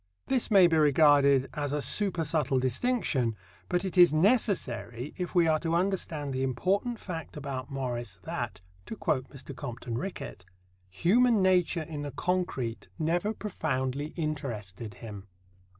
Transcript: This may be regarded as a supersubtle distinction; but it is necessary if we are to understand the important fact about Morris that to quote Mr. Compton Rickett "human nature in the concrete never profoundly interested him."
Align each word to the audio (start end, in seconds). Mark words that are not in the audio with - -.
This 0.25 0.49
may 0.49 0.65
be 0.65 0.77
regarded 0.77 1.47
as 1.53 1.73
a 1.73 1.79
supersubtle 1.79 2.59
distinction; 2.59 3.35
but 3.69 3.85
it 3.85 3.99
is 3.99 4.11
necessary 4.11 5.13
if 5.15 5.35
we 5.35 5.45
are 5.45 5.59
to 5.59 5.75
understand 5.75 6.33
the 6.33 6.41
important 6.41 6.97
fact 6.99 7.37
about 7.37 7.69
Morris 7.69 8.19
that 8.23 8.61
to 8.87 8.95
quote 8.95 9.29
Mr. 9.29 9.55
Compton 9.55 9.99
Rickett 9.99 10.43
"human 10.89 11.43
nature 11.43 11.83
in 11.83 12.01
the 12.01 12.09
concrete 12.09 12.87
never 12.97 13.31
profoundly 13.31 14.07
interested 14.17 14.95
him." 14.95 15.27